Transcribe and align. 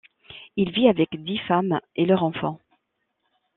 Il 0.55 0.71
vit 0.71 0.87
avec 0.89 1.09
dix 1.23 1.37
femmes 1.47 1.79
et 1.95 2.07
leurs 2.07 2.23
enfants. 2.23 2.59